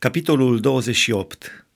Capitolul 0.00 0.60
28 0.60 1.66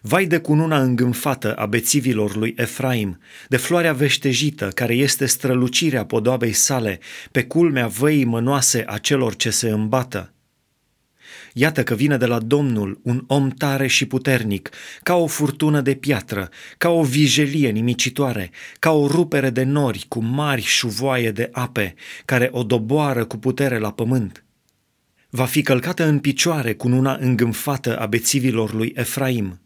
Vai 0.00 0.26
de 0.26 0.38
cununa 0.38 0.80
îngânfată 0.80 1.54
a 1.54 1.66
bețivilor 1.66 2.36
lui 2.36 2.54
Efraim, 2.56 3.20
de 3.48 3.56
floarea 3.56 3.92
veștejită 3.92 4.68
care 4.68 4.94
este 4.94 5.26
strălucirea 5.26 6.04
podoabei 6.04 6.52
sale, 6.52 6.98
pe 7.30 7.44
culmea 7.44 7.86
văii 7.86 8.24
mănoase 8.24 8.84
a 8.86 8.98
celor 8.98 9.36
ce 9.36 9.50
se 9.50 9.68
îmbată. 9.68 10.32
Iată 11.52 11.82
că 11.82 11.94
vine 11.94 12.16
de 12.16 12.26
la 12.26 12.38
Domnul 12.38 13.00
un 13.02 13.24
om 13.26 13.48
tare 13.48 13.86
și 13.86 14.06
puternic, 14.06 14.70
ca 15.02 15.14
o 15.14 15.26
furtună 15.26 15.80
de 15.80 15.94
piatră, 15.94 16.48
ca 16.78 16.88
o 16.88 17.02
vijelie 17.02 17.70
nimicitoare, 17.70 18.50
ca 18.78 18.90
o 18.90 19.06
rupere 19.06 19.50
de 19.50 19.62
nori 19.62 20.04
cu 20.08 20.22
mari 20.22 20.62
șuvoaie 20.62 21.30
de 21.30 21.48
ape, 21.52 21.94
care 22.24 22.48
o 22.52 22.62
doboară 22.62 23.24
cu 23.24 23.36
putere 23.36 23.78
la 23.78 23.92
pământ 23.92 24.44
va 25.30 25.44
fi 25.44 25.62
călcată 25.62 26.04
în 26.04 26.18
picioare 26.18 26.74
cu 26.74 26.88
una 26.88 27.16
îngânfată 27.20 27.98
a 27.98 28.06
bețivilor 28.06 28.74
lui 28.74 28.92
Efraim. 28.96 29.60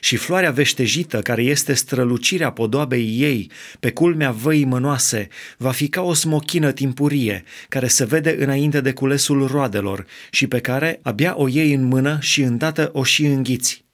Și 0.00 0.16
floarea 0.16 0.50
veștejită, 0.50 1.20
care 1.20 1.42
este 1.42 1.74
strălucirea 1.74 2.50
podoabei 2.50 3.16
ei, 3.20 3.50
pe 3.80 3.92
culmea 3.92 4.30
văii 4.30 4.64
mănoase, 4.64 5.28
va 5.58 5.70
fi 5.70 5.88
ca 5.88 6.02
o 6.02 6.12
smochină 6.12 6.72
timpurie, 6.72 7.44
care 7.68 7.86
se 7.86 8.04
vede 8.04 8.36
înainte 8.38 8.80
de 8.80 8.92
culesul 8.92 9.46
roadelor 9.46 10.06
și 10.30 10.46
pe 10.46 10.60
care 10.60 11.00
abia 11.02 11.34
o 11.36 11.48
iei 11.48 11.72
în 11.72 11.84
mână 11.84 12.18
și 12.20 12.42
îndată 12.42 12.90
o 12.92 13.02
și 13.02 13.24
înghiți. 13.24 13.84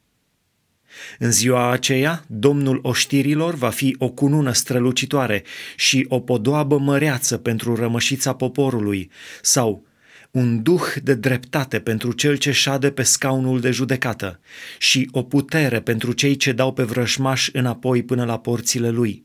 În 1.19 1.33
ziua 1.33 1.71
aceea, 1.71 2.25
Domnul 2.27 2.79
oștirilor 2.83 3.55
va 3.55 3.71
fi 3.71 3.97
o 3.99 4.09
cunună 4.09 4.53
strălucitoare 4.53 5.43
și 5.77 6.07
o 6.09 6.21
podoabă 6.21 6.79
măreață 6.79 7.37
pentru 7.37 7.75
rămășița 7.75 8.33
poporului, 8.35 9.11
sau 9.43 9.87
un 10.33 10.63
duh 10.63 10.95
de 11.03 11.15
dreptate 11.15 11.81
pentru 11.81 12.13
cel 12.13 12.37
ce 12.37 12.53
șade 12.53 12.91
pe 12.91 13.03
scaunul 13.03 13.61
de 13.61 13.71
judecată 13.71 14.41
și 14.79 15.09
o 15.11 15.23
putere 15.23 15.81
pentru 15.81 16.13
cei 16.13 16.37
ce 16.37 16.53
dau 16.53 16.73
pe 16.73 16.83
vrășmaș 16.83 17.49
înapoi 17.53 18.03
până 18.03 18.25
la 18.25 18.39
porțile 18.39 18.91
lui. 18.91 19.25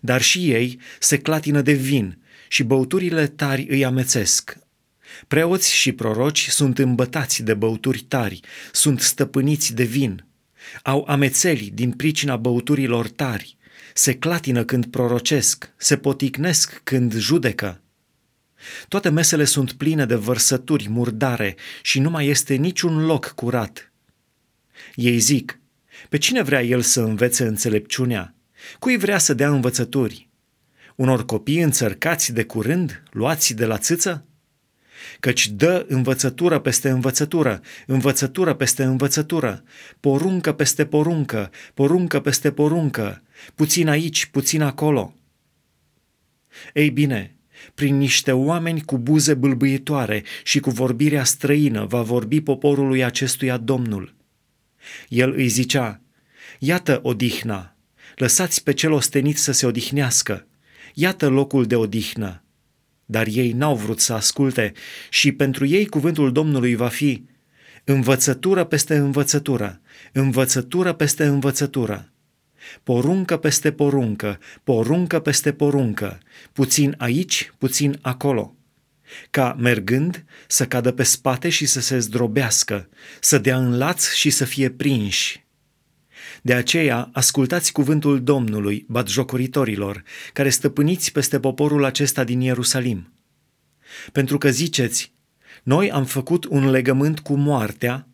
Dar 0.00 0.22
și 0.22 0.50
ei 0.50 0.80
se 0.98 1.18
clatină 1.18 1.60
de 1.60 1.72
vin 1.72 2.18
și 2.48 2.62
băuturile 2.62 3.26
tari 3.26 3.66
îi 3.70 3.84
amețesc. 3.84 4.58
Preoți 5.28 5.74
și 5.74 5.92
proroci 5.92 6.48
sunt 6.48 6.78
îmbătați 6.78 7.42
de 7.42 7.54
băuturi 7.54 8.00
tari, 8.00 8.40
sunt 8.72 9.00
stăpâniți 9.00 9.74
de 9.74 9.84
vin. 9.84 10.26
Au 10.82 11.04
amețeli 11.08 11.70
din 11.74 11.90
pricina 11.90 12.36
băuturilor 12.36 13.08
tari, 13.08 13.56
se 13.94 14.14
clatină 14.14 14.64
când 14.64 14.86
prorocesc, 14.86 15.72
se 15.76 15.96
poticnesc 15.96 16.80
când 16.84 17.14
judecă 17.16 17.82
toate 18.88 19.08
mesele 19.08 19.44
sunt 19.44 19.72
pline 19.72 20.06
de 20.06 20.14
vărsături 20.14 20.88
murdare 20.88 21.56
și 21.82 21.98
nu 22.00 22.10
mai 22.10 22.26
este 22.26 22.54
niciun 22.54 23.04
loc 23.04 23.26
curat. 23.26 23.92
Ei 24.94 25.18
zic, 25.18 25.60
pe 26.08 26.18
cine 26.18 26.42
vrea 26.42 26.62
el 26.62 26.80
să 26.80 27.00
învețe 27.00 27.44
înțelepciunea? 27.44 28.34
Cui 28.78 28.96
vrea 28.96 29.18
să 29.18 29.34
dea 29.34 29.48
învățături? 29.48 30.28
Unor 30.94 31.24
copii 31.24 31.60
înțărcați 31.60 32.32
de 32.32 32.44
curând, 32.44 33.02
luați 33.10 33.54
de 33.54 33.66
la 33.66 33.78
țâță? 33.78 34.24
Căci 35.20 35.48
dă 35.48 35.84
învățătură 35.88 36.58
peste 36.58 36.88
învățătură, 36.88 37.60
învățătură 37.86 38.54
peste 38.54 38.84
învățătură, 38.84 39.62
poruncă 40.00 40.52
peste 40.52 40.86
poruncă, 40.86 41.50
poruncă 41.74 42.20
peste 42.20 42.52
poruncă, 42.52 43.22
puțin 43.54 43.88
aici, 43.88 44.26
puțin 44.26 44.62
acolo. 44.62 45.14
Ei 46.74 46.90
bine, 46.90 47.37
prin 47.74 47.96
niște 47.96 48.32
oameni 48.32 48.82
cu 48.82 48.98
buze 48.98 49.34
bâlbâitoare 49.34 50.22
și 50.42 50.60
cu 50.60 50.70
vorbirea 50.70 51.24
străină 51.24 51.84
va 51.84 52.02
vorbi 52.02 52.40
poporului 52.40 53.04
acestuia 53.04 53.56
Domnul. 53.56 54.14
El 55.08 55.32
îi 55.36 55.48
zicea, 55.48 56.00
Iată 56.58 57.00
odihna, 57.02 57.76
lăsați 58.16 58.62
pe 58.62 58.72
cel 58.72 58.92
ostenit 58.92 59.38
să 59.38 59.52
se 59.52 59.66
odihnească, 59.66 60.46
iată 60.94 61.28
locul 61.28 61.64
de 61.64 61.76
odihnă. 61.76 62.42
Dar 63.04 63.26
ei 63.26 63.52
n-au 63.52 63.76
vrut 63.76 64.00
să 64.00 64.12
asculte 64.12 64.72
și 65.10 65.32
pentru 65.32 65.66
ei 65.66 65.86
cuvântul 65.86 66.32
Domnului 66.32 66.74
va 66.74 66.88
fi 66.88 67.24
învățătură 67.84 68.64
peste 68.64 68.96
învățătură, 68.96 69.80
învățătură 70.12 70.92
peste 70.92 71.24
învățătură 71.24 72.12
poruncă 72.82 73.36
peste 73.36 73.72
poruncă, 73.72 74.38
poruncă 74.64 75.20
peste 75.20 75.52
poruncă, 75.52 76.18
puțin 76.52 76.94
aici, 76.98 77.52
puțin 77.58 77.98
acolo, 78.02 78.56
ca 79.30 79.56
mergând 79.58 80.24
să 80.46 80.66
cadă 80.66 80.92
pe 80.92 81.02
spate 81.02 81.48
și 81.48 81.66
să 81.66 81.80
se 81.80 81.98
zdrobească, 81.98 82.88
să 83.20 83.38
dea 83.38 83.56
în 83.56 83.78
laț 83.78 84.12
și 84.12 84.30
să 84.30 84.44
fie 84.44 84.70
prinși. 84.70 85.46
De 86.42 86.54
aceea, 86.54 87.10
ascultați 87.12 87.72
cuvântul 87.72 88.22
Domnului, 88.22 88.84
batjocoritorilor, 88.88 90.02
care 90.32 90.48
stăpâniți 90.48 91.12
peste 91.12 91.40
poporul 91.40 91.84
acesta 91.84 92.24
din 92.24 92.40
Ierusalim. 92.40 93.12
Pentru 94.12 94.38
că 94.38 94.50
ziceți, 94.50 95.14
noi 95.62 95.90
am 95.90 96.04
făcut 96.04 96.44
un 96.44 96.70
legământ 96.70 97.20
cu 97.20 97.34
moartea, 97.34 98.08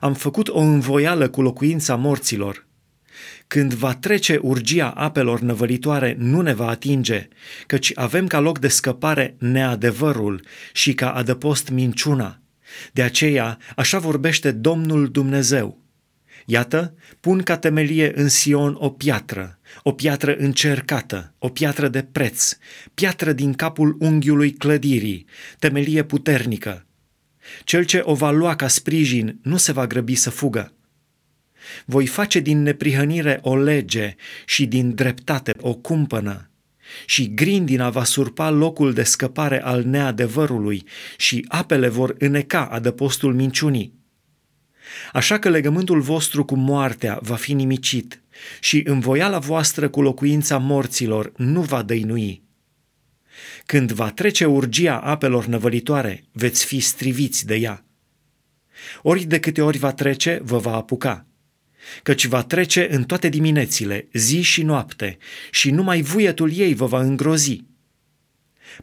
am 0.00 0.14
făcut 0.14 0.48
o 0.48 0.58
învoială 0.58 1.28
cu 1.28 1.42
locuința 1.42 1.94
morților, 1.94 2.66
când 3.46 3.74
va 3.74 3.94
trece 3.94 4.38
urgia 4.42 4.88
apelor 4.88 5.40
năvălitoare, 5.40 6.16
nu 6.18 6.40
ne 6.40 6.54
va 6.54 6.68
atinge, 6.68 7.28
căci 7.66 7.92
avem 7.94 8.26
ca 8.26 8.38
loc 8.38 8.58
de 8.58 8.68
scăpare 8.68 9.36
neadevărul 9.38 10.44
și 10.72 10.94
ca 10.94 11.10
adăpost 11.10 11.68
minciuna. 11.68 12.40
De 12.92 13.02
aceea, 13.02 13.58
așa 13.76 13.98
vorbește 13.98 14.52
Domnul 14.52 15.08
Dumnezeu. 15.08 15.84
Iată, 16.48 16.94
pun 17.20 17.42
ca 17.42 17.56
temelie 17.56 18.12
în 18.20 18.28
Sion 18.28 18.76
o 18.78 18.90
piatră, 18.90 19.58
o 19.82 19.92
piatră 19.92 20.36
încercată, 20.36 21.34
o 21.38 21.48
piatră 21.48 21.88
de 21.88 22.02
preț, 22.02 22.56
piatră 22.94 23.32
din 23.32 23.52
capul 23.52 23.96
unghiului 24.00 24.52
clădirii, 24.52 25.26
temelie 25.58 26.02
puternică. 26.04 26.86
Cel 27.64 27.84
ce 27.84 28.00
o 28.04 28.14
va 28.14 28.30
lua 28.30 28.56
ca 28.56 28.68
sprijin 28.68 29.38
nu 29.42 29.56
se 29.56 29.72
va 29.72 29.86
grăbi 29.86 30.14
să 30.14 30.30
fugă. 30.30 30.72
Voi 31.84 32.06
face 32.06 32.40
din 32.40 32.62
neprihănire 32.62 33.38
o 33.42 33.56
lege 33.56 34.14
și 34.44 34.66
din 34.66 34.94
dreptate 34.94 35.52
o 35.60 35.74
cumpănă. 35.74 36.50
Și 37.06 37.34
grindina 37.34 37.90
va 37.90 38.04
surpa 38.04 38.50
locul 38.50 38.92
de 38.92 39.02
scăpare 39.02 39.62
al 39.62 39.84
neadevărului 39.84 40.84
și 41.16 41.44
apele 41.48 41.88
vor 41.88 42.14
îneca 42.18 42.64
adăpostul 42.64 43.34
minciunii. 43.34 43.94
Așa 45.12 45.38
că 45.38 45.48
legământul 45.48 46.00
vostru 46.00 46.44
cu 46.44 46.54
moartea 46.54 47.18
va 47.22 47.34
fi 47.34 47.52
nimicit 47.52 48.22
și 48.60 48.82
învoiala 48.84 49.38
voastră 49.38 49.88
cu 49.88 50.02
locuința 50.02 50.58
morților 50.58 51.32
nu 51.36 51.60
va 51.60 51.82
dăinui. 51.82 52.42
Când 53.66 53.92
va 53.92 54.10
trece 54.10 54.44
urgia 54.44 54.98
apelor 54.98 55.46
năvălitoare, 55.46 56.24
veți 56.32 56.64
fi 56.64 56.80
striviți 56.80 57.46
de 57.46 57.54
ea. 57.54 57.84
Ori 59.02 59.24
de 59.24 59.40
câte 59.40 59.62
ori 59.62 59.78
va 59.78 59.92
trece, 59.92 60.40
vă 60.42 60.58
va 60.58 60.74
apuca 60.74 61.25
căci 62.02 62.26
va 62.26 62.42
trece 62.42 62.94
în 62.94 63.04
toate 63.04 63.28
diminețile, 63.28 64.08
zi 64.12 64.40
și 64.40 64.62
noapte, 64.62 65.18
și 65.50 65.70
numai 65.70 66.02
vuietul 66.02 66.52
ei 66.52 66.74
vă 66.74 66.86
va 66.86 67.00
îngrozi. 67.00 67.64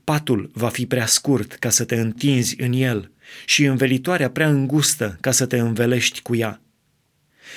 Patul 0.03 0.49
va 0.53 0.69
fi 0.69 0.85
prea 0.85 1.05
scurt 1.05 1.53
ca 1.53 1.69
să 1.69 1.83
te 1.83 1.95
întinzi 1.95 2.61
în 2.61 2.73
el 2.73 3.11
și 3.45 3.63
învelitoarea 3.63 4.29
prea 4.29 4.49
îngustă 4.49 5.17
ca 5.21 5.31
să 5.31 5.45
te 5.45 5.57
învelești 5.57 6.21
cu 6.21 6.35
ea. 6.35 6.61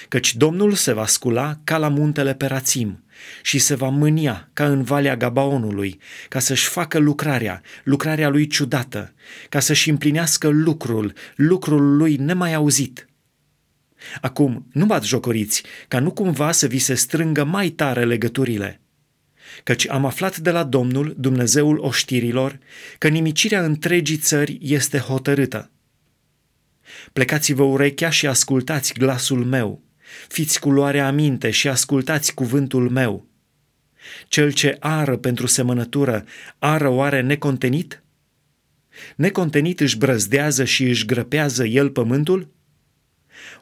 Căci 0.08 0.34
Domnul 0.34 0.72
se 0.72 0.92
va 0.92 1.06
scula 1.06 1.60
ca 1.64 1.76
la 1.76 1.88
muntele 1.88 2.34
Perațim 2.34 3.04
și 3.42 3.58
se 3.58 3.74
va 3.74 3.88
mânia 3.88 4.48
ca 4.52 4.66
în 4.66 4.82
Valea 4.82 5.16
Gabaonului, 5.16 5.98
ca 6.28 6.38
să-și 6.38 6.68
facă 6.68 6.98
lucrarea, 6.98 7.62
lucrarea 7.84 8.28
lui 8.28 8.46
ciudată, 8.46 9.14
ca 9.48 9.60
să-și 9.60 9.90
împlinească 9.90 10.48
lucrul, 10.48 11.12
lucrul 11.36 11.96
lui 11.96 12.16
nemai 12.16 12.54
auzit– 12.54 13.08
Acum, 14.20 14.66
nu 14.72 14.86
bați 14.86 15.08
jocoriți, 15.08 15.62
ca 15.88 15.98
nu 15.98 16.12
cumva 16.12 16.52
să 16.52 16.66
vi 16.66 16.78
se 16.78 16.94
strângă 16.94 17.44
mai 17.44 17.68
tare 17.68 18.04
legăturile. 18.04 18.80
Căci 19.62 19.88
am 19.88 20.04
aflat 20.04 20.38
de 20.38 20.50
la 20.50 20.64
Domnul, 20.64 21.14
Dumnezeul 21.18 21.78
oștirilor, 21.78 22.58
că 22.98 23.08
nimicirea 23.08 23.64
întregii 23.64 24.16
țări 24.16 24.58
este 24.62 24.98
hotărâtă. 24.98 25.70
Plecați-vă 27.12 27.62
urechea 27.62 28.10
și 28.10 28.26
ascultați 28.26 28.94
glasul 28.94 29.44
meu, 29.44 29.82
fiți 30.28 30.60
cu 30.60 30.70
luarea 30.70 31.06
aminte 31.06 31.50
și 31.50 31.68
ascultați 31.68 32.34
cuvântul 32.34 32.90
meu. 32.90 33.28
Cel 34.28 34.52
ce 34.52 34.76
ară 34.80 35.16
pentru 35.16 35.46
semănătură, 35.46 36.24
ară 36.58 36.88
oare 36.88 37.20
necontenit? 37.20 38.02
Necontenit 39.16 39.80
își 39.80 39.98
brăzdează 39.98 40.64
și 40.64 40.84
își 40.84 41.04
grăpează 41.04 41.64
el 41.64 41.90
pământul? 41.90 42.54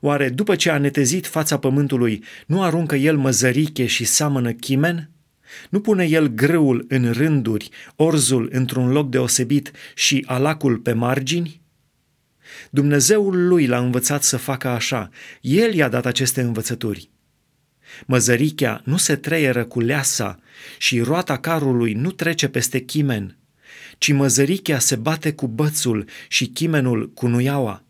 Oare 0.00 0.28
după 0.28 0.56
ce 0.56 0.70
a 0.70 0.78
netezit 0.78 1.26
fața 1.26 1.58
pământului, 1.58 2.24
nu 2.46 2.62
aruncă 2.62 2.96
el 2.96 3.16
măzăriche 3.16 3.86
și 3.86 4.04
seamănă 4.04 4.52
chimen? 4.52 5.10
Nu 5.70 5.80
pune 5.80 6.04
el 6.04 6.28
grâul 6.28 6.84
în 6.88 7.12
rânduri, 7.12 7.70
orzul 7.96 8.48
într-un 8.52 8.90
loc 8.90 9.10
deosebit 9.10 9.70
și 9.94 10.24
alacul 10.26 10.76
pe 10.76 10.92
margini? 10.92 11.62
Dumnezeul 12.70 13.46
lui 13.46 13.66
l-a 13.66 13.78
învățat 13.78 14.22
să 14.22 14.36
facă 14.36 14.68
așa. 14.68 15.10
El 15.40 15.74
i-a 15.74 15.88
dat 15.88 16.06
aceste 16.06 16.40
învățături. 16.40 17.10
Măzărichea 18.06 18.82
nu 18.84 18.96
se 18.96 19.16
treieră 19.16 19.64
cu 19.64 19.80
leasa 19.80 20.38
și 20.78 21.00
roata 21.00 21.38
carului 21.38 21.92
nu 21.92 22.10
trece 22.10 22.48
peste 22.48 22.80
chimen, 22.80 23.38
ci 23.98 24.12
măzărichea 24.12 24.78
se 24.78 24.96
bate 24.96 25.32
cu 25.32 25.46
bățul 25.46 26.08
și 26.28 26.46
chimenul 26.46 27.10
cu 27.10 27.26
nuiaua. 27.26 27.83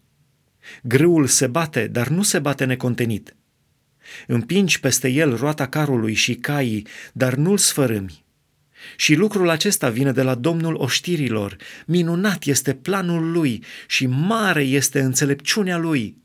Grâul 0.83 1.27
se 1.27 1.47
bate, 1.47 1.87
dar 1.87 2.09
nu 2.09 2.23
se 2.23 2.39
bate 2.39 2.65
necontenit. 2.65 3.37
Împingi 4.27 4.81
peste 4.81 5.09
el 5.09 5.37
roata 5.37 5.69
carului 5.69 6.15
și 6.15 6.35
caii, 6.35 6.87
dar 7.13 7.35
nu-l 7.35 7.59
sfărâmi. 7.59 8.25
Și 8.97 9.15
lucrul 9.15 9.49
acesta 9.49 9.89
vine 9.91 10.13
de 10.13 10.23
la 10.23 10.35
Domnul 10.35 10.75
oștirilor. 10.75 11.57
Minunat 11.87 12.45
este 12.45 12.75
planul 12.75 13.31
lui 13.33 13.65
și 13.87 14.07
mare 14.07 14.63
este 14.63 15.01
înțelepciunea 15.01 15.77
lui. 15.77 16.23